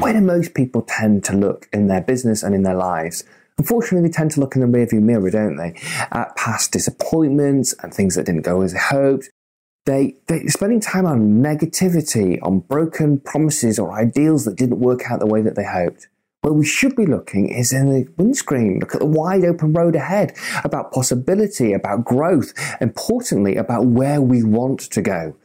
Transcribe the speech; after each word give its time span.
where 0.00 0.14
do 0.14 0.20
most 0.20 0.54
people 0.54 0.82
tend 0.82 1.24
to 1.24 1.36
look 1.36 1.68
in 1.72 1.86
their 1.86 2.00
business 2.00 2.42
and 2.42 2.54
in 2.54 2.62
their 2.62 2.74
lives? 2.74 3.22
Unfortunately, 3.58 4.08
they 4.08 4.12
tend 4.12 4.30
to 4.32 4.40
look 4.40 4.56
in 4.56 4.62
the 4.62 4.78
rearview 4.78 5.02
mirror, 5.02 5.30
don't 5.30 5.56
they? 5.56 5.78
At 6.10 6.34
past 6.36 6.72
disappointments 6.72 7.74
and 7.82 7.92
things 7.92 8.14
that 8.14 8.24
didn't 8.24 8.42
go 8.42 8.62
as 8.62 8.72
they 8.72 8.78
hoped. 8.78 9.28
They, 9.84 10.16
they're 10.26 10.48
spending 10.48 10.80
time 10.80 11.04
on 11.04 11.42
negativity, 11.42 12.38
on 12.42 12.60
broken 12.60 13.20
promises 13.20 13.78
or 13.78 13.92
ideals 13.92 14.46
that 14.46 14.56
didn't 14.56 14.80
work 14.80 15.10
out 15.10 15.20
the 15.20 15.26
way 15.26 15.42
that 15.42 15.56
they 15.56 15.64
hoped. 15.64 16.08
Where 16.42 16.54
we 16.54 16.64
should 16.64 16.96
be 16.96 17.04
looking 17.04 17.50
is 17.50 17.70
in 17.70 17.90
the 17.90 18.08
windscreen. 18.16 18.78
Look 18.80 18.94
at 18.94 19.00
the 19.00 19.06
wide 19.06 19.44
open 19.44 19.74
road 19.74 19.94
ahead, 19.94 20.34
about 20.64 20.92
possibility, 20.92 21.74
about 21.74 22.06
growth, 22.06 22.54
importantly, 22.80 23.56
about 23.56 23.86
where 23.86 24.22
we 24.22 24.42
want 24.42 24.80
to 24.80 25.02
go. 25.02 25.36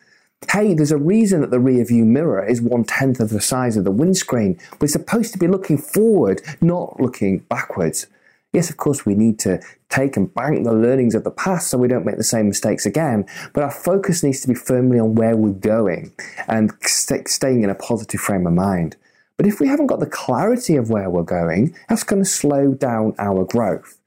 Hey, 0.55 0.73
there's 0.73 0.93
a 0.93 0.97
reason 0.97 1.41
that 1.41 1.51
the 1.51 1.59
rear 1.59 1.83
view 1.83 2.05
mirror 2.05 2.41
is 2.45 2.61
one 2.61 2.85
tenth 2.85 3.19
of 3.19 3.29
the 3.29 3.41
size 3.41 3.75
of 3.75 3.83
the 3.83 3.91
windscreen. 3.91 4.57
We're 4.79 4.87
supposed 4.87 5.33
to 5.33 5.37
be 5.37 5.49
looking 5.49 5.77
forward, 5.77 6.41
not 6.61 6.97
looking 6.97 7.39
backwards. 7.39 8.07
Yes, 8.53 8.69
of 8.69 8.77
course, 8.77 9.05
we 9.05 9.15
need 9.15 9.37
to 9.39 9.59
take 9.89 10.15
and 10.15 10.33
bank 10.33 10.63
the 10.63 10.73
learnings 10.73 11.13
of 11.13 11.25
the 11.25 11.29
past 11.31 11.69
so 11.69 11.77
we 11.77 11.89
don't 11.89 12.05
make 12.05 12.15
the 12.15 12.23
same 12.23 12.47
mistakes 12.47 12.85
again, 12.85 13.25
but 13.53 13.63
our 13.63 13.69
focus 13.69 14.23
needs 14.23 14.39
to 14.41 14.47
be 14.47 14.53
firmly 14.53 14.97
on 14.97 15.15
where 15.15 15.35
we're 15.35 15.51
going 15.51 16.13
and 16.47 16.71
st- 16.83 17.27
staying 17.27 17.63
in 17.63 17.69
a 17.69 17.75
positive 17.75 18.21
frame 18.21 18.47
of 18.47 18.53
mind. 18.53 18.95
But 19.35 19.47
if 19.47 19.59
we 19.59 19.67
haven't 19.67 19.87
got 19.87 19.99
the 19.99 20.05
clarity 20.05 20.77
of 20.77 20.89
where 20.89 21.09
we're 21.09 21.23
going, 21.23 21.75
that's 21.89 22.03
going 22.05 22.23
to 22.23 22.29
slow 22.29 22.73
down 22.73 23.13
our 23.19 23.43
growth. 23.43 23.97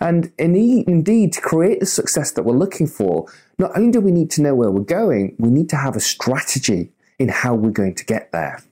And 0.00 0.32
indeed, 0.38 1.32
to 1.32 1.40
create 1.40 1.80
the 1.80 1.86
success 1.86 2.32
that 2.32 2.44
we're 2.44 2.56
looking 2.56 2.86
for, 2.86 3.26
not 3.58 3.76
only 3.76 3.92
do 3.92 4.00
we 4.00 4.10
need 4.10 4.30
to 4.32 4.42
know 4.42 4.54
where 4.54 4.70
we're 4.70 4.82
going, 4.82 5.36
we 5.38 5.50
need 5.50 5.68
to 5.70 5.76
have 5.76 5.96
a 5.96 6.00
strategy 6.00 6.90
in 7.18 7.28
how 7.28 7.54
we're 7.54 7.70
going 7.70 7.94
to 7.94 8.04
get 8.04 8.32
there. 8.32 8.62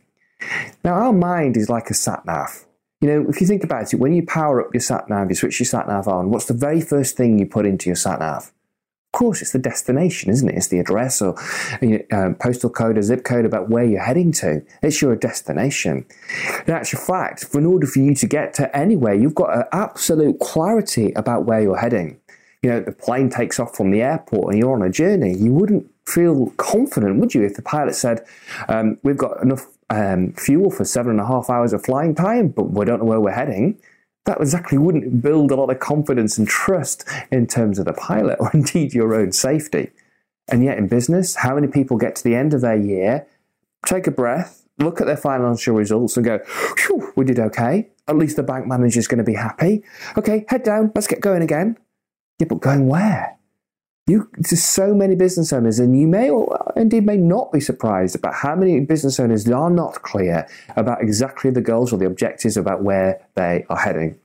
Now, 0.85 0.95
our 0.95 1.13
mind 1.13 1.57
is 1.57 1.69
like 1.69 1.91
a 1.91 1.95
sat 1.95 2.25
nav. 2.25 2.67
You 3.01 3.09
know, 3.09 3.27
if 3.29 3.41
you 3.41 3.47
think 3.47 3.65
about 3.65 3.93
it, 3.93 3.97
when 3.97 4.13
you 4.13 4.25
power 4.27 4.61
up 4.65 4.75
your 4.75 4.81
sat 4.81 5.09
nav, 5.09 5.31
you 5.31 5.35
switch 5.35 5.59
your 5.61 5.67
sat 5.67 5.89
nav 5.89 6.09
on, 6.09 6.31
what's 6.31 6.47
the 6.47 6.55
very 6.55 6.81
first 6.81 7.17
thing 7.17 7.39
you 7.39 7.47
put 7.47 7.67
into 7.67 7.89
your 7.89 7.97
sat 7.97 8.21
nav? 8.21 8.53
Of 9.13 9.19
course, 9.19 9.43
it's 9.43 9.51
the 9.51 9.59
destination, 9.59 10.31
isn't 10.31 10.49
it? 10.49 10.55
It's 10.55 10.69
the 10.69 10.79
address 10.79 11.21
or 11.21 11.35
you 11.83 12.07
know, 12.11 12.17
um, 12.17 12.35
postal 12.37 12.71
code 12.71 12.97
or 12.97 13.03
zip 13.03 13.25
code 13.25 13.45
about 13.45 13.69
where 13.69 13.83
you're 13.83 14.01
heading 14.01 14.31
to. 14.35 14.63
It's 14.83 15.03
your 15.03 15.17
destination. 15.17 16.07
In 16.69 16.73
actual 16.73 17.01
fact, 17.01 17.53
in 17.53 17.67
order 17.67 17.89
for 17.89 17.99
you 17.99 18.15
to 18.15 18.27
get 18.29 18.55
to 18.55 18.75
anywhere, 18.75 19.15
you've 19.15 19.35
got 19.35 19.57
an 19.57 19.65
absolute 19.73 20.39
clarity 20.39 21.13
about 21.17 21.45
where 21.45 21.61
you're 21.61 21.79
heading. 21.79 22.21
You 22.63 22.71
know, 22.71 22.81
the 22.83 22.93
plane 22.93 23.31
takes 23.31 23.59
off 23.59 23.75
from 23.77 23.91
the 23.91 24.01
airport 24.01 24.53
and 24.53 24.63
you're 24.63 24.75
on 24.75 24.83
a 24.83 24.91
journey. 24.91 25.37
You 25.37 25.55
wouldn't 25.55 25.91
feel 26.07 26.51
confident, 26.57 27.19
would 27.19 27.35
you, 27.35 27.43
if 27.43 27.55
the 27.55 27.63
pilot 27.63 27.97
said, 27.97 28.25
um, 28.69 28.97
"We've 29.03 29.19
got 29.19 29.43
enough 29.43 29.67
um, 29.89 30.35
fuel 30.35 30.71
for 30.71 30.85
seven 30.85 31.11
and 31.11 31.21
a 31.21 31.27
half 31.27 31.51
hours 31.51 31.73
of 31.73 31.85
flying 31.85 32.15
time, 32.15 32.49
but 32.49 32.71
we 32.71 32.85
don't 32.85 33.01
know 33.01 33.07
where 33.07 33.21
we're 33.21 33.33
heading." 33.33 33.77
That 34.27 34.41
exactly 34.41 34.79
wouldn't 34.79 35.23
build 35.23 35.51
a 35.51 35.57
lot 35.57 35.71
of 35.71 35.81
confidence 35.81 36.39
and 36.39 36.47
trust 36.47 37.09
in 37.31 37.47
terms 37.47 37.79
of 37.79 37.87
the 37.87 37.93
pilot 37.93 38.37
or 38.41 38.51
indeed 38.55 38.95
your 38.95 39.15
own 39.15 39.33
safety. 39.33 39.91
And 40.49 40.65
yet, 40.65 40.79
in 40.79 40.89
business, 40.89 41.37
how 41.37 41.55
many 41.55 41.69
people 41.69 41.97
get 41.97 42.17
to 42.17 42.25
the 42.25 42.35
end 42.35 42.55
of 42.55 42.61
their 42.61 42.77
year, 42.77 43.27
take 43.87 44.07
a 44.07 44.11
breath, 44.11 44.67
look 44.79 45.01
at 45.01 45.07
their 45.07 45.17
financial 45.17 45.77
results, 45.77 46.17
and 46.17 46.27
go, 46.27 46.41
we 47.15 47.25
did 47.25 47.39
okay. 47.39 47.89
At 48.09 48.17
least 48.17 48.37
the 48.37 48.43
bank 48.43 48.67
manager 48.67 48.99
is 48.99 49.07
going 49.07 49.19
to 49.19 49.25
be 49.25 49.35
happy. 49.35 49.85
Okay, 50.17 50.45
head 50.49 50.65
down, 50.65 50.91
let's 50.95 51.07
get 51.07 51.21
going 51.21 51.43
again. 51.43 51.79
Yeah, 52.41 52.47
but 52.49 52.61
going 52.61 52.89
where? 52.89 53.37
You, 54.11 54.29
there's 54.33 54.65
so 54.65 54.93
many 54.93 55.15
business 55.15 55.53
owners, 55.53 55.79
and 55.79 55.97
you 55.97 56.09
may 56.09 56.31
or 56.31 56.73
indeed 56.75 57.07
may 57.07 57.17
not 57.17 57.53
be 57.53 57.61
surprised 57.61 58.17
about 58.17 58.35
how 58.35 58.57
many 58.57 58.81
business 58.81 59.21
owners 59.21 59.49
are 59.49 59.71
not 59.71 60.03
clear 60.03 60.49
about 60.77 61.01
exactly 61.01 61.53
the 61.53 61.61
goals 61.61 61.93
or 61.93 61.97
the 61.97 62.07
objectives 62.07 62.57
about 62.57 62.83
where 62.83 63.25
they 63.37 63.65
are 63.71 63.77
heading. 63.77 64.19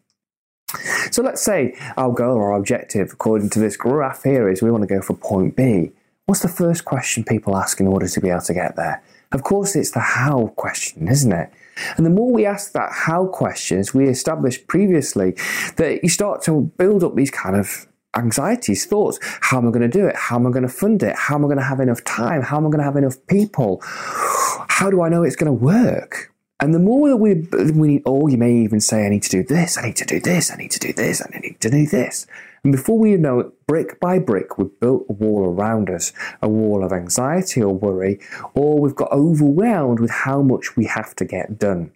So 1.11 1.21
let's 1.21 1.43
say 1.43 1.75
our 1.97 2.11
goal 2.11 2.35
or 2.35 2.51
our 2.51 2.57
objective, 2.57 3.11
according 3.13 3.51
to 3.51 3.59
this 3.59 3.77
graph 3.77 4.23
here, 4.23 4.49
is 4.49 4.63
we 4.63 4.71
want 4.71 4.81
to 4.81 4.87
go 4.87 5.03
for 5.03 5.15
point 5.15 5.55
B. 5.55 5.91
What's 6.25 6.41
the 6.41 6.47
first 6.47 6.83
question 6.83 7.23
people 7.23 7.55
ask 7.55 7.79
in 7.79 7.85
order 7.85 8.07
to 8.07 8.19
be 8.19 8.29
able 8.29 8.41
to 8.41 8.55
get 8.55 8.75
there? 8.75 9.03
Of 9.31 9.43
course, 9.43 9.75
it's 9.75 9.91
the 9.91 9.99
how 9.99 10.47
question, 10.55 11.07
isn't 11.07 11.31
it? 11.31 11.51
And 11.95 12.07
the 12.07 12.09
more 12.09 12.31
we 12.31 12.47
ask 12.47 12.71
that 12.71 12.89
how 12.91 13.27
questions, 13.27 13.93
we 13.93 14.07
established 14.07 14.65
previously 14.65 15.35
that 15.75 15.99
you 16.01 16.09
start 16.09 16.41
to 16.43 16.71
build 16.77 17.03
up 17.03 17.15
these 17.15 17.29
kind 17.29 17.55
of 17.55 17.85
anxieties, 18.15 18.85
thoughts. 18.85 19.19
How 19.41 19.57
am 19.57 19.67
I 19.67 19.71
going 19.71 19.81
to 19.81 19.87
do 19.87 20.07
it? 20.07 20.15
How 20.15 20.35
am 20.35 20.47
I 20.47 20.51
going 20.51 20.63
to 20.63 20.69
fund 20.69 21.03
it? 21.03 21.15
How 21.15 21.35
am 21.35 21.45
I 21.45 21.47
going 21.47 21.57
to 21.57 21.63
have 21.63 21.79
enough 21.79 22.03
time? 22.03 22.41
How 22.41 22.57
am 22.57 22.65
I 22.65 22.69
going 22.69 22.79
to 22.79 22.85
have 22.85 22.95
enough 22.95 23.17
people? 23.27 23.79
How 23.83 24.89
do 24.89 25.01
I 25.01 25.09
know 25.09 25.23
it's 25.23 25.35
going 25.35 25.47
to 25.47 25.53
work? 25.53 26.31
And 26.61 26.73
the 26.73 26.79
more 26.79 27.09
that 27.09 27.17
we, 27.17 27.33
we, 27.73 28.01
or 28.05 28.29
you 28.29 28.37
may 28.37 28.53
even 28.53 28.79
say, 28.79 29.05
I 29.05 29.09
need 29.09 29.23
to 29.23 29.29
do 29.29 29.43
this, 29.43 29.77
I 29.77 29.87
need 29.87 29.97
to 29.97 30.05
do 30.05 30.21
this, 30.21 30.49
I 30.49 30.55
need 30.55 30.71
to 30.71 30.79
do 30.79 30.93
this, 30.93 31.21
I 31.21 31.39
need 31.39 31.59
to 31.59 31.69
do 31.69 31.85
this. 31.85 32.27
And 32.63 32.71
before 32.71 32.97
we 32.97 33.15
know 33.17 33.39
it, 33.41 33.67
brick 33.67 33.99
by 33.99 34.19
brick, 34.19 34.57
we've 34.57 34.79
built 34.79 35.05
a 35.09 35.13
wall 35.13 35.45
around 35.45 35.89
us, 35.89 36.13
a 36.41 36.47
wall 36.47 36.83
of 36.83 36.93
anxiety 36.93 37.61
or 37.61 37.75
worry, 37.75 38.19
or 38.53 38.79
we've 38.79 38.95
got 38.95 39.11
overwhelmed 39.11 39.99
with 39.99 40.11
how 40.11 40.41
much 40.41 40.77
we 40.77 40.85
have 40.85 41.13
to 41.17 41.25
get 41.25 41.59
done. 41.59 41.91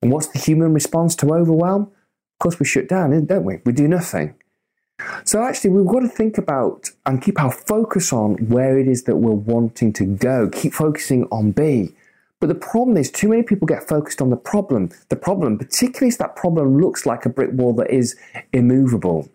And 0.00 0.12
what's 0.12 0.28
the 0.28 0.38
human 0.38 0.72
response 0.72 1.16
to 1.16 1.34
overwhelm? 1.34 1.82
Of 1.82 2.38
course, 2.38 2.58
we 2.60 2.66
shut 2.66 2.88
down, 2.88 3.26
don't 3.26 3.44
we? 3.44 3.60
We 3.66 3.72
do 3.72 3.88
nothing. 3.88 4.34
So 5.24 5.42
actually, 5.42 5.70
we've 5.70 5.86
got 5.86 6.00
to 6.00 6.08
think 6.08 6.38
about 6.38 6.90
and 7.04 7.20
keep 7.20 7.40
our 7.40 7.50
focus 7.50 8.12
on 8.12 8.34
where 8.48 8.78
it 8.78 8.86
is 8.86 9.04
that 9.04 9.16
we're 9.16 9.32
wanting 9.32 9.92
to 9.94 10.04
go. 10.04 10.48
Keep 10.50 10.74
focusing 10.74 11.24
on 11.32 11.50
B. 11.50 11.94
But 12.40 12.48
the 12.48 12.54
problem 12.54 12.96
is, 12.96 13.10
too 13.10 13.28
many 13.28 13.42
people 13.42 13.66
get 13.66 13.88
focused 13.88 14.20
on 14.20 14.30
the 14.30 14.36
problem. 14.36 14.90
The 15.08 15.16
problem, 15.16 15.58
particularly 15.58 16.08
if 16.08 16.18
that 16.18 16.36
problem 16.36 16.78
looks 16.78 17.06
like 17.06 17.24
a 17.24 17.30
brick 17.30 17.50
wall 17.52 17.72
that 17.74 17.90
is 17.90 18.16
immovable. 18.52 19.28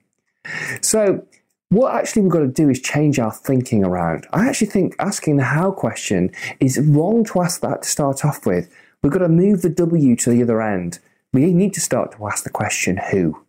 So, 0.81 1.25
what 1.69 1.93
actually 1.93 2.23
we've 2.23 2.31
got 2.31 2.39
to 2.39 2.47
do 2.47 2.69
is 2.69 2.79
change 2.79 3.19
our 3.19 3.31
thinking 3.31 3.83
around. 3.83 4.27
I 4.31 4.47
actually 4.47 4.67
think 4.67 4.95
asking 4.99 5.37
the 5.37 5.43
how 5.43 5.71
question 5.71 6.31
is 6.59 6.79
wrong 6.79 7.23
to 7.25 7.41
ask 7.41 7.61
that 7.61 7.83
to 7.83 7.89
start 7.89 8.25
off 8.25 8.45
with. 8.45 8.73
We've 9.01 9.11
got 9.13 9.19
to 9.19 9.29
move 9.29 9.61
the 9.61 9.69
W 9.69 10.15
to 10.15 10.29
the 10.29 10.43
other 10.43 10.61
end. 10.61 10.99
We 11.31 11.53
need 11.53 11.73
to 11.73 11.81
start 11.81 12.11
to 12.13 12.27
ask 12.27 12.43
the 12.43 12.49
question 12.49 12.97
who. 13.11 13.43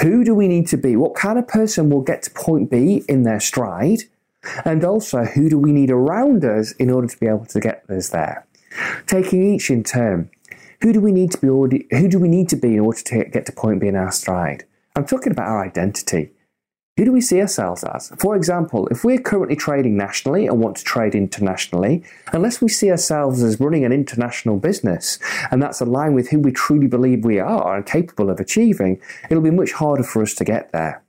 Who 0.00 0.24
do 0.24 0.34
we 0.34 0.46
need 0.46 0.66
to 0.68 0.76
be? 0.76 0.94
What 0.94 1.14
kind 1.14 1.38
of 1.38 1.48
person 1.48 1.88
will 1.88 2.02
get 2.02 2.22
to 2.24 2.30
point 2.30 2.70
B 2.70 3.02
in 3.08 3.22
their 3.22 3.40
stride? 3.40 4.00
And 4.64 4.84
also, 4.84 5.24
who 5.24 5.48
do 5.48 5.58
we 5.58 5.72
need 5.72 5.90
around 5.90 6.44
us 6.44 6.72
in 6.72 6.90
order 6.90 7.08
to 7.08 7.18
be 7.18 7.26
able 7.26 7.46
to 7.46 7.60
get 7.60 7.88
us 7.88 8.10
there? 8.10 8.46
Taking 9.06 9.54
each 9.54 9.70
in 9.70 9.82
turn, 9.82 10.30
who 10.82 10.92
do 10.92 11.00
we 11.00 11.12
need 11.12 11.32
to 11.32 11.38
be? 11.38 11.86
Who 11.96 12.08
do 12.08 12.18
we 12.18 12.28
need 12.28 12.48
to 12.50 12.56
be 12.56 12.74
in 12.74 12.80
order 12.80 13.00
to 13.00 13.24
get 13.24 13.46
to 13.46 13.52
point 13.52 13.80
B 13.80 13.88
in 13.88 13.96
our 13.96 14.12
stride? 14.12 14.64
I'm 14.94 15.06
talking 15.06 15.32
about 15.32 15.48
our 15.48 15.64
identity. 15.64 16.30
Who 16.96 17.04
do 17.04 17.12
we 17.12 17.20
see 17.20 17.42
ourselves 17.42 17.84
as? 17.84 18.10
For 18.16 18.36
example, 18.36 18.88
if 18.88 19.04
we're 19.04 19.20
currently 19.20 19.54
trading 19.54 19.98
nationally 19.98 20.46
and 20.46 20.58
want 20.58 20.78
to 20.78 20.84
trade 20.84 21.14
internationally, 21.14 22.02
unless 22.32 22.62
we 22.62 22.68
see 22.68 22.90
ourselves 22.90 23.42
as 23.42 23.60
running 23.60 23.84
an 23.84 23.92
international 23.92 24.56
business 24.56 25.18
and 25.50 25.62
that's 25.62 25.82
aligned 25.82 26.14
with 26.14 26.30
who 26.30 26.38
we 26.38 26.52
truly 26.52 26.86
believe 26.86 27.22
we 27.22 27.38
are 27.38 27.76
and 27.76 27.84
capable 27.84 28.30
of 28.30 28.40
achieving, 28.40 28.98
it'll 29.28 29.42
be 29.42 29.50
much 29.50 29.72
harder 29.72 30.04
for 30.04 30.22
us 30.22 30.32
to 30.36 30.44
get 30.44 30.72
there. 30.72 31.02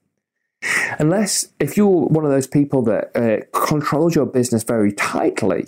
Unless, 1.00 1.50
if 1.58 1.78
you're 1.78 2.08
one 2.08 2.26
of 2.26 2.32
those 2.32 2.48
people 2.48 2.82
that 2.82 3.16
uh, 3.16 3.46
controls 3.66 4.14
your 4.14 4.26
business 4.26 4.64
very 4.64 4.92
tightly, 4.92 5.68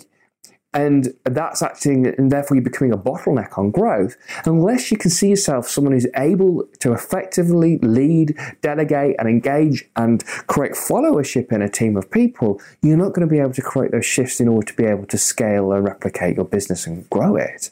and 0.72 1.12
that's 1.24 1.62
acting 1.62 2.06
and 2.06 2.30
therefore 2.30 2.56
you're 2.56 2.64
becoming 2.64 2.92
a 2.92 2.98
bottleneck 2.98 3.58
on 3.58 3.72
growth 3.72 4.16
unless 4.44 4.92
you 4.92 4.96
can 4.96 5.10
see 5.10 5.28
yourself 5.28 5.68
someone 5.68 5.92
who's 5.92 6.06
able 6.16 6.64
to 6.78 6.92
effectively 6.92 7.78
lead 7.78 8.38
delegate 8.60 9.16
and 9.18 9.28
engage 9.28 9.88
and 9.96 10.24
create 10.46 10.72
followership 10.72 11.50
in 11.50 11.60
a 11.60 11.68
team 11.68 11.96
of 11.96 12.08
people 12.10 12.60
you're 12.82 12.96
not 12.96 13.12
going 13.12 13.26
to 13.26 13.32
be 13.32 13.40
able 13.40 13.52
to 13.52 13.62
create 13.62 13.90
those 13.90 14.06
shifts 14.06 14.40
in 14.40 14.48
order 14.48 14.66
to 14.66 14.74
be 14.74 14.84
able 14.84 15.06
to 15.06 15.18
scale 15.18 15.72
and 15.72 15.84
replicate 15.84 16.36
your 16.36 16.44
business 16.44 16.86
and 16.86 17.08
grow 17.10 17.36
it. 17.36 17.70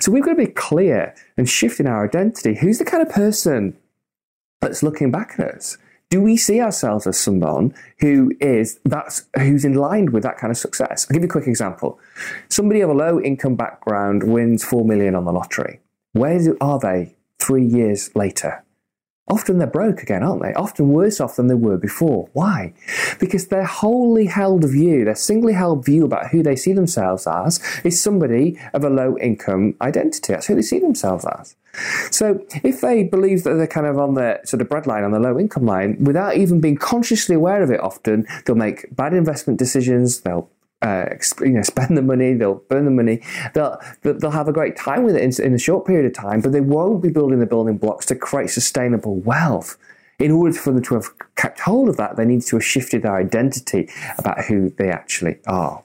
So 0.00 0.12
we've 0.12 0.22
got 0.22 0.30
to 0.30 0.36
be 0.36 0.46
clear 0.46 1.14
and 1.36 1.48
shift 1.48 1.80
in 1.80 1.86
our 1.86 2.04
identity. 2.04 2.54
Who's 2.54 2.78
the 2.78 2.84
kind 2.84 3.02
of 3.02 3.12
person 3.12 3.76
that's 4.60 4.82
looking 4.82 5.10
back 5.10 5.34
at 5.38 5.54
us 5.54 5.76
do 6.10 6.20
we 6.20 6.36
see 6.36 6.60
ourselves 6.60 7.06
as 7.06 7.18
someone 7.18 7.74
who 8.00 8.32
is 8.40 8.78
that's 8.84 9.26
who's 9.36 9.64
in 9.64 9.74
line 9.74 10.12
with 10.12 10.22
that 10.22 10.38
kind 10.38 10.50
of 10.50 10.56
success? 10.56 11.06
I'll 11.08 11.14
give 11.14 11.22
you 11.22 11.28
a 11.28 11.30
quick 11.30 11.46
example. 11.46 11.98
Somebody 12.48 12.80
of 12.80 12.90
a 12.90 12.94
low 12.94 13.20
income 13.20 13.56
background 13.56 14.22
wins 14.22 14.64
four 14.64 14.84
million 14.84 15.14
on 15.14 15.24
the 15.24 15.32
lottery. 15.32 15.80
Where 16.12 16.40
are 16.60 16.78
they 16.78 17.16
three 17.38 17.64
years 17.64 18.14
later? 18.14 18.63
Often 19.26 19.56
they're 19.56 19.66
broke 19.66 20.02
again, 20.02 20.22
aren't 20.22 20.42
they? 20.42 20.52
Often 20.52 20.88
worse 20.90 21.18
off 21.18 21.36
than 21.36 21.46
they 21.46 21.54
were 21.54 21.78
before. 21.78 22.28
Why? 22.34 22.74
Because 23.18 23.48
their 23.48 23.64
wholly 23.64 24.26
held 24.26 24.64
view, 24.64 25.04
their 25.06 25.14
singly 25.14 25.54
held 25.54 25.84
view 25.84 26.04
about 26.04 26.28
who 26.28 26.42
they 26.42 26.56
see 26.56 26.74
themselves 26.74 27.26
as, 27.26 27.58
is 27.84 28.02
somebody 28.02 28.58
of 28.74 28.84
a 28.84 28.90
low 28.90 29.16
income 29.18 29.76
identity. 29.80 30.34
That's 30.34 30.46
who 30.46 30.54
they 30.54 30.62
see 30.62 30.78
themselves 30.78 31.24
as. 31.24 31.56
So 32.10 32.44
if 32.62 32.82
they 32.82 33.02
believe 33.02 33.44
that 33.44 33.54
they're 33.54 33.66
kind 33.66 33.86
of 33.86 33.98
on 33.98 34.14
the 34.14 34.40
sort 34.44 34.60
of 34.60 34.68
breadline, 34.68 35.04
on 35.04 35.12
the 35.12 35.18
low 35.18 35.38
income 35.38 35.64
line, 35.64 35.96
without 36.04 36.36
even 36.36 36.60
being 36.60 36.76
consciously 36.76 37.34
aware 37.34 37.62
of 37.62 37.70
it 37.70 37.80
often, 37.80 38.26
they'll 38.44 38.56
make 38.56 38.94
bad 38.94 39.14
investment 39.14 39.58
decisions, 39.58 40.20
they'll 40.20 40.50
uh, 40.84 41.06
you 41.40 41.52
know, 41.52 41.62
spend 41.62 41.96
the 41.96 42.02
money, 42.02 42.34
they'll 42.34 42.62
burn 42.68 42.84
the 42.84 42.90
money, 42.90 43.22
they'll, 43.54 43.80
they'll 44.02 44.30
have 44.30 44.48
a 44.48 44.52
great 44.52 44.76
time 44.76 45.02
with 45.02 45.16
it 45.16 45.22
in, 45.22 45.44
in 45.44 45.54
a 45.54 45.58
short 45.58 45.86
period 45.86 46.06
of 46.06 46.12
time, 46.12 46.40
but 46.40 46.52
they 46.52 46.60
won't 46.60 47.02
be 47.02 47.08
building 47.08 47.40
the 47.40 47.46
building 47.46 47.78
blocks 47.78 48.06
to 48.06 48.14
create 48.14 48.50
sustainable 48.50 49.16
wealth. 49.16 49.78
In 50.20 50.30
order 50.30 50.52
for 50.52 50.70
them 50.72 50.82
to 50.82 50.94
have 50.94 51.06
kept 51.34 51.60
hold 51.60 51.88
of 51.88 51.96
that, 51.96 52.16
they 52.16 52.24
need 52.24 52.42
to 52.42 52.56
have 52.56 52.64
shifted 52.64 53.02
their 53.02 53.16
identity 53.16 53.90
about 54.16 54.44
who 54.44 54.70
they 54.70 54.88
actually 54.88 55.38
are. 55.46 55.82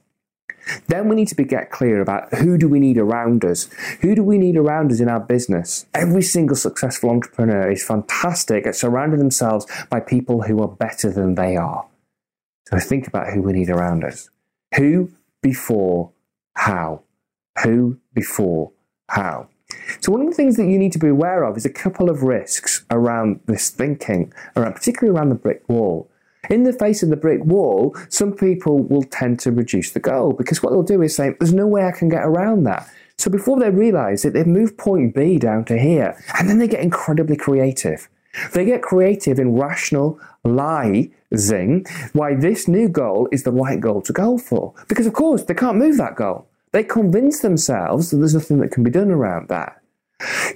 Then 0.87 1.09
we 1.09 1.15
need 1.15 1.27
to 1.29 1.35
be, 1.35 1.45
get 1.45 1.71
clear 1.71 1.99
about 1.99 2.31
who 2.35 2.57
do 2.57 2.67
we 2.67 2.79
need 2.79 2.99
around 2.99 3.43
us? 3.43 3.69
Who 4.01 4.13
do 4.13 4.23
we 4.23 4.37
need 4.37 4.55
around 4.55 4.91
us 4.91 4.99
in 4.99 5.09
our 5.09 5.19
business? 5.19 5.87
Every 5.95 6.21
single 6.21 6.55
successful 6.55 7.09
entrepreneur 7.09 7.71
is 7.71 7.83
fantastic 7.83 8.67
at 8.67 8.75
surrounding 8.75 9.17
themselves 9.17 9.65
by 9.89 9.99
people 9.99 10.43
who 10.43 10.61
are 10.61 10.67
better 10.67 11.11
than 11.11 11.33
they 11.33 11.55
are. 11.55 11.87
So 12.67 12.77
think 12.77 13.07
about 13.07 13.33
who 13.33 13.41
we 13.41 13.53
need 13.53 13.69
around 13.69 14.03
us. 14.03 14.29
Who 14.75 15.11
before 15.41 16.11
how? 16.55 17.03
Who 17.63 17.99
before 18.13 18.71
how? 19.09 19.49
So 20.01 20.11
one 20.11 20.21
of 20.21 20.27
the 20.27 20.35
things 20.35 20.57
that 20.57 20.65
you 20.65 20.77
need 20.77 20.91
to 20.93 20.99
be 20.99 21.07
aware 21.07 21.43
of 21.43 21.57
is 21.57 21.65
a 21.65 21.69
couple 21.69 22.09
of 22.09 22.23
risks 22.23 22.85
around 22.89 23.41
this 23.45 23.69
thinking, 23.69 24.33
around 24.55 24.73
particularly 24.73 25.17
around 25.17 25.29
the 25.29 25.35
brick 25.35 25.67
wall. 25.67 26.09
In 26.49 26.63
the 26.63 26.73
face 26.73 27.03
of 27.03 27.09
the 27.09 27.17
brick 27.17 27.43
wall, 27.43 27.95
some 28.07 28.33
people 28.33 28.79
will 28.79 29.03
tend 29.03 29.39
to 29.41 29.51
reduce 29.51 29.91
the 29.91 29.99
goal 29.99 30.33
because 30.33 30.63
what 30.63 30.71
they'll 30.71 30.83
do 30.83 31.01
is 31.01 31.15
say, 31.15 31.35
there's 31.39 31.53
no 31.53 31.67
way 31.67 31.83
I 31.83 31.91
can 31.91 32.09
get 32.09 32.23
around 32.23 32.63
that. 32.63 32.89
So 33.17 33.29
before 33.29 33.59
they 33.59 33.69
realize 33.69 34.23
it, 34.23 34.33
they 34.33 34.45
move 34.45 34.77
point 34.77 35.13
B 35.13 35.37
down 35.37 35.65
to 35.65 35.77
here, 35.77 36.17
and 36.39 36.49
then 36.49 36.57
they 36.57 36.69
get 36.69 36.79
incredibly 36.79 37.35
creative. 37.35 38.07
They 38.53 38.65
get 38.65 38.81
creative 38.81 39.39
in 39.39 39.55
rationalizing 39.55 41.85
why 42.13 42.35
this 42.35 42.67
new 42.67 42.89
goal 42.89 43.27
is 43.31 43.43
the 43.43 43.51
right 43.51 43.79
goal 43.79 44.01
to 44.03 44.13
go 44.13 44.37
for. 44.37 44.73
Because 44.87 45.07
of 45.07 45.13
course, 45.13 45.43
they 45.43 45.53
can't 45.53 45.77
move 45.77 45.97
that 45.97 46.15
goal. 46.15 46.47
They 46.71 46.83
convince 46.83 47.39
themselves 47.39 48.11
that 48.11 48.17
there's 48.17 48.35
nothing 48.35 48.59
that 48.59 48.71
can 48.71 48.83
be 48.83 48.91
done 48.91 49.09
around 49.09 49.49
that. 49.49 49.81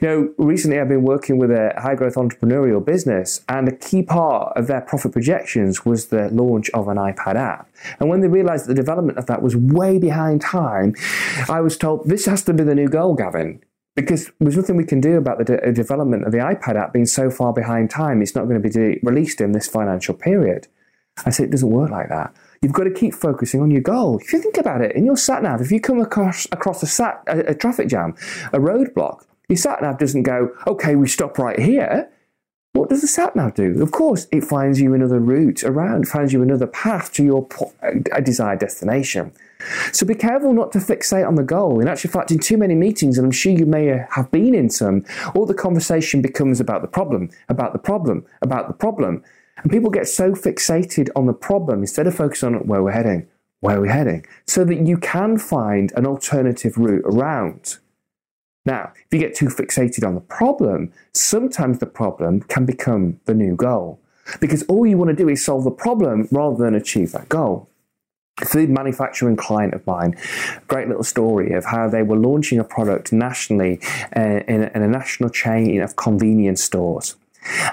You 0.01 0.07
know, 0.07 0.33
recently 0.37 0.79
I've 0.79 0.89
been 0.89 1.03
working 1.03 1.37
with 1.37 1.49
a 1.49 1.73
high 1.77 1.95
growth 1.95 2.15
entrepreneurial 2.15 2.83
business, 2.83 3.41
and 3.47 3.69
a 3.69 3.75
key 3.75 4.03
part 4.03 4.57
of 4.57 4.67
their 4.67 4.81
profit 4.81 5.13
projections 5.13 5.85
was 5.85 6.07
the 6.07 6.27
launch 6.29 6.69
of 6.71 6.89
an 6.89 6.97
iPad 6.97 7.35
app. 7.35 7.69
And 7.99 8.09
when 8.09 8.19
they 8.19 8.27
realized 8.27 8.65
that 8.65 8.75
the 8.75 8.81
development 8.81 9.17
of 9.17 9.27
that 9.27 9.41
was 9.41 9.55
way 9.55 9.99
behind 9.99 10.41
time, 10.41 10.95
I 11.47 11.61
was 11.61 11.77
told 11.77 12.09
this 12.09 12.25
has 12.25 12.43
to 12.43 12.53
be 12.53 12.63
the 12.63 12.75
new 12.75 12.89
goal, 12.89 13.15
Gavin. 13.15 13.61
Because 13.95 14.31
there's 14.39 14.57
nothing 14.57 14.75
we 14.75 14.85
can 14.85 15.01
do 15.01 15.17
about 15.17 15.37
the 15.37 15.45
de- 15.45 15.67
uh, 15.67 15.71
development 15.71 16.25
of 16.25 16.31
the 16.31 16.39
iPad 16.39 16.75
app 16.75 16.93
being 16.93 17.05
so 17.05 17.29
far 17.29 17.53
behind 17.53 17.91
time. 17.91 18.21
It's 18.21 18.35
not 18.35 18.45
going 18.45 18.61
to 18.61 18.67
be 18.67 18.69
de- 18.69 18.99
released 19.03 19.39
in 19.39 19.51
this 19.51 19.67
financial 19.67 20.15
period. 20.15 20.67
I 21.25 21.29
said, 21.29 21.45
it 21.45 21.51
doesn't 21.51 21.69
work 21.69 21.91
like 21.91 22.09
that. 22.09 22.33
You've 22.61 22.73
got 22.73 22.85
to 22.85 22.91
keep 22.91 23.13
focusing 23.13 23.61
on 23.61 23.69
your 23.69 23.81
goal. 23.81 24.17
If 24.19 24.33
you 24.33 24.41
think 24.41 24.57
about 24.57 24.81
it, 24.81 24.95
in 24.95 25.05
your 25.05 25.17
sat 25.17 25.43
nav, 25.43 25.61
if 25.61 25.71
you 25.71 25.79
come 25.79 25.99
across 25.99 26.47
across 26.51 26.81
a, 26.81 26.87
sat, 26.87 27.21
a, 27.27 27.51
a 27.51 27.55
traffic 27.55 27.87
jam, 27.87 28.15
a 28.51 28.57
roadblock, 28.57 29.25
your 29.49 29.57
sat 29.57 29.81
nav 29.81 29.99
doesn't 29.99 30.23
go, 30.23 30.49
okay, 30.65 30.95
we 30.95 31.07
stop 31.07 31.37
right 31.37 31.59
here. 31.59 32.09
What 32.73 32.89
does 32.89 33.01
the 33.01 33.07
sat 33.07 33.35
nav 33.35 33.53
do? 33.53 33.83
Of 33.83 33.91
course, 33.91 34.25
it 34.31 34.43
finds 34.43 34.81
you 34.81 34.95
another 34.95 35.19
route 35.19 35.63
around, 35.63 36.07
finds 36.07 36.33
you 36.33 36.41
another 36.41 36.65
path 36.65 37.13
to 37.13 37.23
your 37.23 37.47
desired 38.23 38.59
destination. 38.59 39.31
So 39.91 40.07
be 40.07 40.15
careful 40.15 40.53
not 40.53 40.71
to 40.71 40.79
fixate 40.79 41.27
on 41.27 41.35
the 41.35 41.43
goal. 41.43 41.79
In 41.79 41.87
actual 41.87 42.09
fact, 42.09 42.31
in 42.31 42.39
too 42.39 42.57
many 42.57 42.73
meetings, 42.73 43.19
and 43.19 43.25
I'm 43.25 43.31
sure 43.31 43.51
you 43.51 43.67
may 43.67 44.03
have 44.09 44.31
been 44.31 44.55
in 44.55 44.71
some, 44.71 45.05
all 45.35 45.45
the 45.45 45.53
conversation 45.53 46.23
becomes 46.23 46.59
about 46.59 46.81
the 46.81 46.87
problem, 46.87 47.29
about 47.47 47.73
the 47.73 47.79
problem, 47.79 48.25
about 48.41 48.67
the 48.67 48.73
problem. 48.73 49.23
And 49.57 49.71
people 49.71 49.91
get 49.91 50.07
so 50.07 50.31
fixated 50.31 51.09
on 51.15 51.27
the 51.27 51.33
problem 51.33 51.81
instead 51.81 52.07
of 52.07 52.15
focusing 52.15 52.55
on 52.55 52.65
where 52.65 52.81
we're 52.81 52.91
heading, 52.91 53.27
where 53.59 53.79
we're 53.79 53.93
heading, 53.93 54.25
so 54.47 54.65
that 54.65 54.87
you 54.87 54.97
can 54.97 55.37
find 55.37 55.93
an 55.95 56.07
alternative 56.07 56.75
route 56.75 57.05
around. 57.05 57.77
Now, 58.65 58.93
if 58.95 59.07
you 59.11 59.19
get 59.19 59.35
too 59.35 59.47
fixated 59.47 60.07
on 60.07 60.15
the 60.15 60.21
problem, 60.21 60.91
sometimes 61.13 61.79
the 61.79 61.85
problem 61.85 62.41
can 62.41 62.65
become 62.65 63.19
the 63.25 63.33
new 63.33 63.55
goal 63.55 63.99
because 64.39 64.63
all 64.63 64.85
you 64.85 64.97
want 64.97 65.09
to 65.09 65.15
do 65.15 65.27
is 65.27 65.43
solve 65.43 65.65
the 65.65 65.71
problem 65.71 66.29
rather 66.31 66.63
than 66.63 66.75
achieve 66.75 67.11
that 67.11 67.27
goal. 67.27 67.67
Food 68.45 68.69
manufacturing 68.69 69.35
client 69.35 69.73
of 69.73 69.85
mine, 69.85 70.15
great 70.67 70.87
little 70.87 71.03
story 71.03 71.51
of 71.53 71.65
how 71.65 71.87
they 71.89 72.01
were 72.01 72.15
launching 72.15 72.57
a 72.57 72.63
product 72.63 73.11
nationally 73.11 73.79
uh, 74.15 74.41
in 74.47 74.63
a 74.73 74.87
national 74.87 75.29
chain 75.29 75.81
of 75.81 75.95
convenience 75.97 76.63
stores 76.63 77.15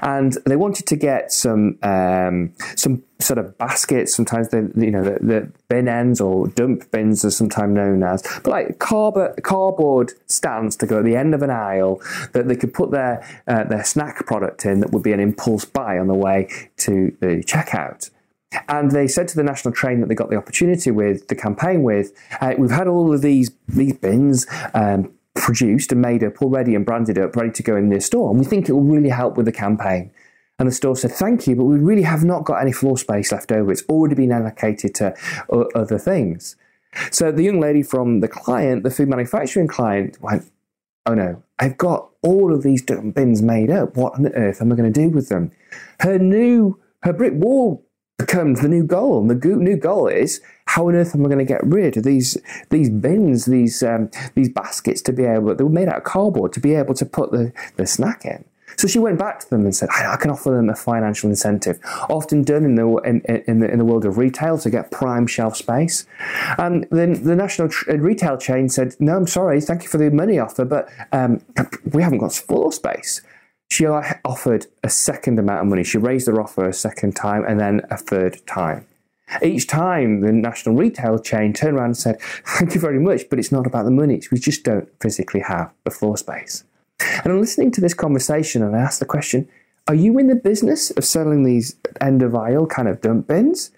and 0.03 0.37
they 0.47 0.57
wanted 0.57 0.87
to 0.87 0.97
get 0.97 1.33
some 1.33 1.79
um, 1.83 2.53
some 2.77 3.03
sort 3.19 3.39
of 3.39 3.57
baskets. 3.59 4.15
Sometimes 4.15 4.49
they, 4.49 4.59
you 4.59 4.91
know, 4.91 5.03
the, 5.03 5.19
the, 5.21 5.53
bin 5.69 5.89
ends 5.89 6.21
or 6.21 6.49
dump 6.49 6.91
bins 6.91 7.25
are 7.25 7.31
sometimes 7.31 7.75
known 7.75 8.03
as, 8.03 8.23
but 8.43 8.49
like 8.49 8.79
cardboard, 8.79 9.43
cardboard 9.43 10.13
stands 10.27 10.77
to 10.77 10.87
go 10.87 10.99
at 10.99 11.05
the 11.05 11.17
end 11.17 11.35
of 11.35 11.43
an 11.43 11.51
aisle 11.51 12.01
that 12.33 12.49
they 12.49 12.57
could 12.57 12.75
put 12.75 12.91
their 12.91 13.25
uh, 13.47 13.65
their 13.65 13.85
snack 13.85 14.27
product 14.27 14.65
in. 14.65 14.81
That 14.81 14.93
would 14.93 15.03
be 15.03 15.13
an 15.13 15.21
impulse 15.21 15.65
buy 15.65 15.99
on 15.99 16.07
the 16.07 16.15
way 16.15 16.49
to 16.79 17.17
the 17.21 17.45
checkout. 17.47 18.11
And 18.69 18.91
they 18.91 19.07
said 19.07 19.29
to 19.29 19.37
the 19.37 19.45
national 19.45 19.75
train 19.75 20.01
that 20.01 20.09
they 20.09 20.15
got 20.17 20.29
the 20.29 20.37
opportunity 20.37 20.91
with 20.91 21.29
the 21.29 21.37
campaign 21.37 21.85
with, 21.85 22.13
uh, 22.41 22.55
we've 22.59 22.71
had 22.71 22.89
all 22.89 23.13
of 23.15 23.23
these 23.23 23.51
these 23.69 23.95
bins. 23.95 24.47
Um, 24.75 25.13
produced 25.35 25.93
and 25.93 26.01
made 26.01 26.25
up 26.25 26.43
already 26.43 26.75
and 26.75 26.85
branded 26.85 27.19
up, 27.19 27.37
ready 27.37 27.51
to 27.53 27.63
go 27.63 27.77
in 27.77 27.89
the 27.89 28.01
store. 28.01 28.31
And 28.31 28.39
we 28.39 28.45
think 28.45 28.69
it 28.69 28.73
will 28.73 28.83
really 28.83 29.09
help 29.09 29.37
with 29.37 29.47
the 29.47 29.53
campaign. 29.53 30.13
And 30.59 30.69
the 30.69 30.73
store 30.73 30.97
said, 30.97 31.13
Thank 31.13 31.47
you, 31.47 31.57
but 31.57 31.65
we 31.65 31.79
really 31.79 32.03
have 32.03 32.25
not 32.25 32.45
got 32.45 32.61
any 32.61 32.73
floor 32.73 32.99
space 32.99 33.33
left 33.33 33.51
over. 33.51 33.73
It's 33.73 33.85
already 33.89 34.15
been 34.15 34.33
allocated 34.33 34.95
to 34.97 35.15
other 35.75 35.99
things. 35.99 36.57
So 37.11 37.33
the 37.33 37.43
young 37.43 37.61
lady 37.61 37.83
from 37.83 38.21
the 38.21 38.29
client, 38.29 38.83
the 38.83 38.91
food 38.91 39.09
manufacturing 39.09 39.69
client, 39.69 40.19
went, 40.21 40.51
Oh 41.07 41.15
no, 41.15 41.43
I've 41.59 41.79
got 41.79 42.11
all 42.23 42.55
of 42.55 42.63
these 42.63 42.83
bins 42.83 43.41
made 43.41 43.71
up. 43.71 43.97
What 43.97 44.15
on 44.15 44.27
earth 44.35 44.61
am 44.61 44.71
I 44.71 44.77
going 44.77 44.93
to 44.93 45.01
do 45.01 45.09
with 45.09 45.29
them? 45.29 45.51
Her 46.01 46.19
new, 46.19 46.79
her 47.03 47.13
brick 47.13 47.33
wall 47.35 47.87
becomes 48.21 48.61
the 48.61 48.69
new 48.69 48.85
goal. 48.85 49.21
And 49.21 49.31
the 49.31 49.49
new 49.57 49.77
goal 49.77 50.07
is 50.07 50.41
how 50.67 50.89
on 50.89 50.95
earth 50.95 51.15
am 51.15 51.25
I 51.25 51.29
going 51.29 51.39
to 51.39 51.45
get 51.45 51.65
rid 51.65 51.97
of 51.97 52.05
these 52.05 52.37
these 52.71 52.91
bins, 52.91 53.47
these 53.47 53.83
um, 53.83 54.11
these 54.35 54.49
baskets 54.49 55.03
to 55.03 55.13
be 55.13 55.25
able 55.25 55.55
they 55.55 55.65
were 55.65 55.71
made 55.71 55.89
out 55.89 55.99
of 55.99 56.05
cardboard 56.05 56.53
to 56.53 56.61
be 56.61 56.75
able 56.75 56.95
to 56.95 57.07
put 57.07 57.33
the, 57.33 57.53
the 57.77 57.87
snack 57.87 58.25
in. 58.25 58.45
So 58.77 58.87
she 58.87 58.99
went 58.99 59.19
back 59.19 59.41
to 59.41 59.51
them 59.51 59.65
and 59.65 59.75
said, 59.75 59.89
I, 59.91 60.17
can 60.17 60.31
offer 60.31 60.51
them 60.53 60.71
a 60.71 60.75
financial 60.75 61.29
incentive, 61.29 61.79
often 62.09 62.43
done 62.43 62.65
in 62.65 62.77
the, 62.77 62.87
in, 62.99 63.21
in, 63.47 63.59
the, 63.61 63.71
in 63.71 63.79
the 63.79 63.85
world 63.85 64.07
of 64.07 64.17
retail 64.17 64.57
to 64.59 64.71
get 64.71 64.91
prime 64.91 65.27
shelf 65.27 65.57
space. 65.57 66.07
And 66.57 66.87
then 66.91 67.23
the 67.25 67.37
national 67.37 67.69
tr- 67.69 67.91
uh, 67.91 67.97
retail 67.97 68.39
chain 68.39 68.69
said, 68.71 68.95
No, 68.99 69.17
I'm 69.17 69.27
sorry, 69.27 69.61
thank 69.61 69.83
you 69.83 69.89
for 69.89 69.99
the 69.99 70.11
money 70.11 70.39
offer, 70.39 70.65
but 70.65 70.89
um, 71.13 71.43
we 71.93 72.03
haven't 72.03 72.19
got 72.19 72.33
floor 72.33 72.73
space 72.73 73.21
she 73.71 73.87
offered 73.87 74.67
a 74.83 74.91
second 74.91 75.39
amount 75.39 75.61
of 75.61 75.67
money. 75.69 75.85
She 75.85 75.97
raised 75.97 76.27
her 76.27 76.41
offer 76.41 76.69
a 76.69 76.73
second 76.73 77.15
time 77.15 77.45
and 77.47 77.59
then 77.59 77.83
a 77.91 77.97
third 77.97 78.45
time. 78.47 78.87
Each 79.43 79.69
time, 79.69 80.23
the 80.23 80.33
national 80.33 80.75
retail 80.75 81.21
chain 81.21 81.53
turned 81.53 81.77
around 81.77 81.87
and 81.87 81.97
said, 81.97 82.21
Thank 82.21 82.75
you 82.75 82.81
very 82.81 82.99
much, 82.99 83.31
but 83.31 83.39
it's 83.39 83.53
not 83.53 83.67
about 83.67 83.85
the 83.85 83.93
money. 83.93 84.21
We 84.33 84.41
just 84.41 84.65
don't 84.65 84.89
physically 85.01 85.41
have 85.41 85.73
the 85.85 85.93
floor 85.93 86.17
space. 86.17 86.65
And 87.23 87.33
I'm 87.33 87.41
listening 87.41 87.71
to 87.73 87.81
this 87.81 87.95
conversation 87.95 88.63
and 88.63 88.75
I 88.75 88.81
asked 88.81 88.99
the 88.99 89.07
question 89.07 89.49
Are 89.87 89.95
you 89.95 90.19
in 90.19 90.27
the 90.27 90.35
business 90.35 90.91
of 90.91 91.05
selling 91.05 91.45
these 91.45 91.77
end 92.01 92.23
of 92.23 92.35
aisle 92.35 92.67
kind 92.67 92.89
of 92.89 93.01
dump 93.01 93.29
bins? 93.29 93.71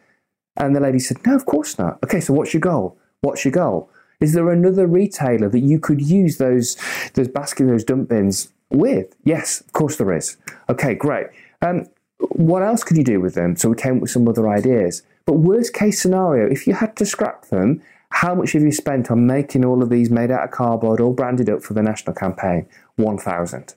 And 0.57 0.75
the 0.75 0.81
lady 0.81 1.01
said, 1.01 1.19
No, 1.27 1.37
of 1.37 1.45
course 1.45 1.79
not. 1.79 1.99
Okay, 2.03 2.21
so 2.21 2.33
what's 2.33 2.55
your 2.55 2.63
goal? 2.63 2.97
What's 3.21 3.45
your 3.45 3.53
goal? 3.53 3.91
Is 4.23 4.35
there 4.35 4.51
another 4.51 4.87
retailer 4.87 5.49
that 5.49 5.61
you 5.61 5.79
could 5.79 6.01
use 6.01 6.39
those, 6.39 6.77
those 7.15 7.29
basket, 7.29 7.67
those 7.67 7.85
dump 7.85 8.09
bins 8.09 8.53
with? 8.71 9.15
Yes, 9.25 9.61
of 9.61 9.73
course 9.73 9.97
there 9.97 10.13
is. 10.13 10.37
Okay, 10.69 10.95
great. 10.95 11.27
Um, 11.61 11.89
what 12.19 12.63
else 12.63 12.85
could 12.85 12.97
you 12.97 13.05
do 13.05 13.21
with 13.21 13.35
them? 13.35 13.57
So 13.57 13.69
we 13.69 13.77
came 13.77 13.97
up 13.97 14.03
with 14.03 14.11
some 14.11 14.29
other 14.29 14.49
ideas. 14.49 15.03
But 15.27 15.35
worst 15.35 15.75
case 15.75 16.01
scenario, 16.01 16.49
if 16.51 16.67
you 16.67 16.75
had 16.75 16.97
to 16.97 17.07
scrap 17.07 17.47
them, 17.47 17.83
how 18.11 18.35
much 18.35 18.53
have 18.53 18.63
you 18.63 18.73
spent 18.73 19.11
on 19.11 19.27
making 19.27 19.65
all 19.65 19.83
of 19.83 19.91
these 19.91 20.11
made 20.11 20.31
out 20.31 20.45
of 20.45 20.51
cardboard, 20.51 21.01
all 21.01 21.15
branded 21.15 21.49
up 21.49 21.63
for 21.63 21.75
the 21.75 21.83
national 21.83 22.15
campaign? 22.15 22.67
1,000. 22.97 23.75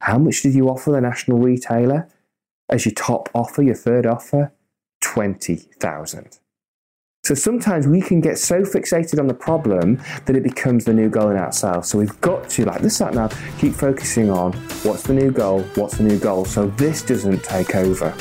How 0.00 0.18
much 0.18 0.42
did 0.42 0.54
you 0.54 0.68
offer 0.68 0.90
the 0.90 1.00
national 1.00 1.38
retailer 1.38 2.08
as 2.68 2.84
your 2.84 2.94
top 2.94 3.30
offer, 3.34 3.62
your 3.62 3.74
third 3.74 4.06
offer? 4.06 4.52
20,000. 5.00 6.38
So 7.24 7.34
sometimes 7.34 7.86
we 7.86 8.02
can 8.02 8.20
get 8.20 8.38
so 8.38 8.60
fixated 8.60 9.18
on 9.18 9.26
the 9.28 9.34
problem 9.34 9.98
that 10.26 10.36
it 10.36 10.42
becomes 10.42 10.84
the 10.84 10.92
new 10.92 11.08
goal 11.08 11.30
in 11.30 11.38
ourselves. 11.38 11.88
So 11.88 11.96
we've 11.96 12.20
got 12.20 12.50
to, 12.50 12.66
like 12.66 12.82
the 12.82 12.90
sat 12.90 13.14
nav, 13.14 13.32
keep 13.58 13.72
focusing 13.72 14.28
on 14.28 14.52
what's 14.82 15.04
the 15.04 15.14
new 15.14 15.30
goal, 15.30 15.62
what's 15.74 15.96
the 15.96 16.02
new 16.02 16.18
goal, 16.18 16.44
so 16.44 16.66
this 16.66 17.00
doesn't 17.00 17.42
take 17.42 17.76
over. 17.76 18.14